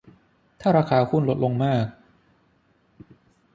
[0.61, 1.85] ถ้าราคาหุ้นลดลงมาก